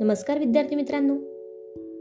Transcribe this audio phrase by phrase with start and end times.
[0.00, 1.14] नमस्कार विद्यार्थी मित्रांनो.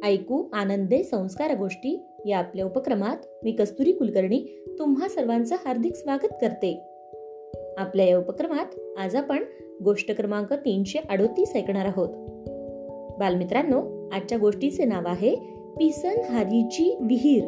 [0.07, 6.81] ऐकू आनंदे संस्कार गोष्टी या आपल्या उपक्रमात मी कस्तुरी कुलकर्णी तुम्हा सर्वांचं हार्दिक स्वागत करते.
[7.77, 9.43] आपल्या या उपक्रमात आज आपण
[9.83, 12.09] गोष्ट क्रमांक तीनशे अडोतीस ऐकणार आहोत.
[13.19, 15.35] बालमित्रांनो आजच्या गोष्टीचे नाव आहे
[15.79, 17.43] पिसन हारीची विहीर.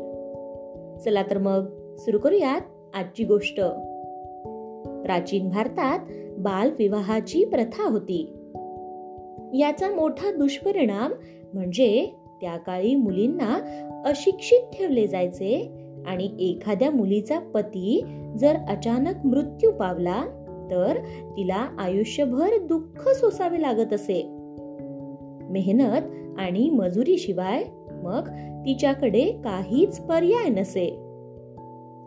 [1.05, 2.61] चला तर मग सुरू करूयात
[2.93, 3.61] आजची गोष्ट.
[5.03, 5.99] प्राचीन भारतात
[6.39, 8.33] बालविवाहाची प्रथा होती.
[9.53, 11.11] याचा मोठा दुष्परिणाम
[11.53, 13.59] म्हणजे त्या काळी मुलींना
[14.05, 15.71] अशिक्षित ठेवले जायचे
[16.07, 18.03] आणि एखाद्या मुलीचा पती
[18.37, 20.23] जर अचानक मृत्यू पावला
[20.71, 20.97] तर
[21.37, 24.27] तिला आयुष्यभर दुःख सोसावे लागत असे.
[25.49, 26.01] मेहनत
[26.39, 27.63] आणि मजुरीशिवाय
[28.03, 28.27] मग
[28.65, 30.87] तिच्याकडे काहीच पर्याय नसे.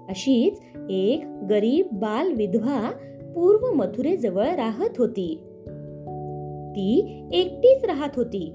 [0.09, 2.91] अशीच एक गरीब बाल विधवा
[3.35, 5.41] पूर्व मथुरेजवळ राहत होती.
[6.77, 8.51] ती एकटीच राहत होती.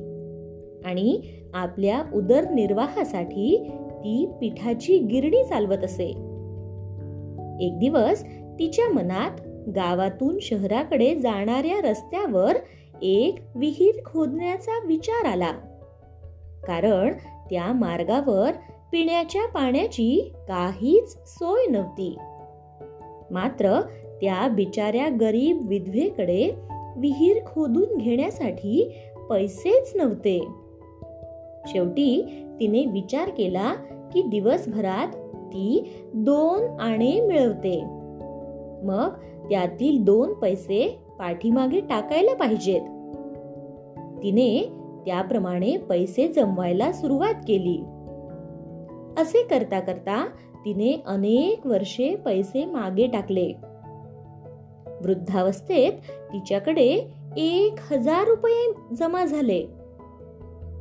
[0.85, 1.21] आणि
[1.53, 6.07] आपल्या उदरनिर्वाहासाठी ती पिठाची गिरणी चालवत असे.
[7.65, 8.23] एक दिवस
[8.59, 9.31] तिच्या मनात
[9.75, 12.55] गावातून शहराकडे जाणाऱ्या रस्त्यावर
[13.01, 15.51] एक विहीर खोदण्याचा विचार आला.
[16.67, 17.13] कारण
[17.49, 18.51] त्या मार्गावर
[18.91, 22.17] पिण्याच्या पाण्याची काहीच सोय नव्हती.
[23.31, 23.81] मात्र
[24.21, 26.55] त्या बिचाऱ्या गरीब विधवेकडे
[26.97, 28.93] विहीर खोदून घेण्यासाठी
[29.29, 30.47] पैसेच नव्हते.
[31.67, 32.25] शेवटी
[32.59, 33.73] तिने विचार केला
[34.13, 37.83] की दिवसभरात ती दोन आणे मिळवते.
[38.83, 39.09] मग
[39.49, 42.81] त्यातील दोन पैसे पाठीमागे टाकायला पाहिजेत.
[44.23, 44.69] तिने
[45.05, 47.83] त्याप्रमाणे पैसे जमवायला सुरुवात केली.
[49.21, 50.27] असे करता करता
[50.65, 53.53] तिने अनेक वर्षे पैसे मागे टाकले.
[55.01, 55.91] वृद्धावस्थेत
[56.33, 59.65] तिच्याकडे एक हजार रुपये जमा झाले.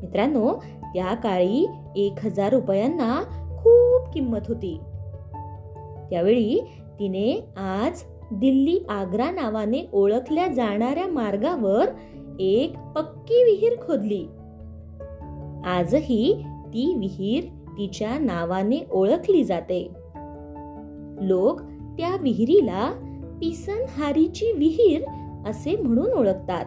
[0.02, 0.54] मित्रांनो
[0.94, 3.22] त्या काळी एक हजार रुपयांना
[3.62, 4.80] खूप किंमत होती.
[6.10, 6.60] त्यावेळी
[6.98, 8.02] तिने आज
[8.32, 11.86] दिल्ली आग्रा नावाने ओळखल्या जाणाऱ्या मार्गावर
[12.40, 14.26] एक पक्की विहीर खोदली.
[15.64, 17.44] आजही ती विहीर
[17.78, 19.88] तिच्या नावाने ओळखली जाते.
[21.20, 21.60] लोक
[21.98, 23.07] त्या विहिरीला
[23.40, 25.02] पिसनहारीची विहीर
[25.46, 26.64] असे म्हणून ओळखतात.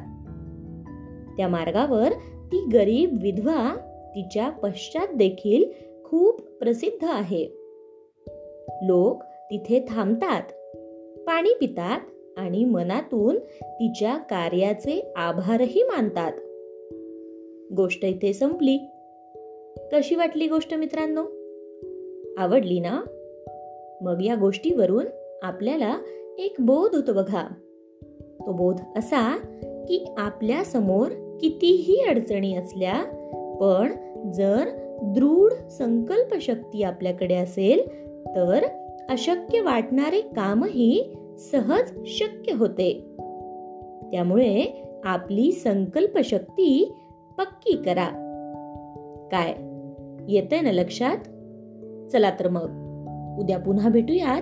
[1.38, 2.12] त्या मार्गावर
[2.52, 3.76] ती गरीब विधवा
[4.16, 5.64] तिच्या पश्चात देखील
[6.04, 7.46] खूप प्रसिद्ध आहे.
[8.84, 10.42] लोक तिथे थांबतात
[11.28, 12.00] पाणी पितात
[12.38, 16.32] आणि मनातून तिच्या कार्याचे आभारही मानतात.
[17.74, 18.78] गोष्ट इथे संपली.
[19.94, 21.24] कशी वाटली गोष्ट मित्रांनो?
[22.38, 23.02] आवडली ना?
[24.02, 25.06] मग या गोष्टीवरून
[25.44, 26.00] आपल्याला
[26.38, 27.47] एक बोध होतो बघा.
[28.40, 29.38] तो बोध असा
[29.88, 33.03] की आपल्यासमोर कितीही अडचणी असल्या
[33.62, 33.92] पण
[34.31, 34.70] जर
[35.03, 37.88] दृढ संकल्प शक्ती आपल्याकडे असेल
[38.36, 38.64] तर
[39.09, 42.94] अशक्य वाटणारे कामही सहज शक्य होते.
[44.12, 46.94] त्यामुळे आपली संकल्प शक्ती
[47.38, 48.09] पक्की करा.
[49.31, 49.53] काय?
[50.34, 51.18] येते ना लक्षात?
[52.12, 52.91] चला तर मग.
[53.40, 54.41] उद्या पुन्हा भेटूयात.